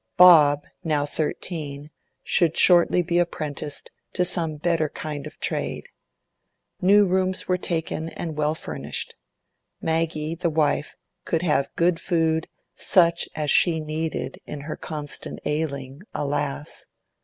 Bob, 0.17 0.65
now 0.83 1.05
thirteen, 1.05 1.91
should 2.23 2.57
shortly 2.57 3.03
be 3.03 3.19
apprenticed 3.19 3.91
to 4.13 4.25
some 4.25 4.55
better 4.55 4.89
kind 4.89 5.27
of 5.27 5.39
trade. 5.39 5.87
New 6.81 7.05
rooms 7.05 7.47
were 7.47 7.55
taken 7.55 8.09
and 8.09 8.35
well 8.35 8.55
furnished. 8.55 9.13
Maggie, 9.79 10.33
the 10.33 10.49
wife, 10.49 10.95
could 11.23 11.43
have 11.43 11.69
good 11.75 11.99
food, 11.99 12.47
such 12.73 13.29
as 13.35 13.51
she 13.51 13.79
needed 13.79 14.39
in 14.47 14.61
her 14.61 14.75
constant 14.75 15.37
ailing, 15.45 16.01
alas! 16.15 16.87